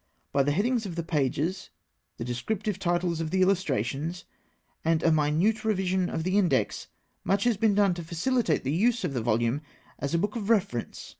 [0.31, 1.69] By the headings of the pages,
[2.17, 4.25] the descriptive titles of the illustrations,
[4.83, 6.87] and a minute revision of the index,
[7.23, 9.61] much has been done to facilitate the use of the volume
[9.99, 11.07] as a book of reference.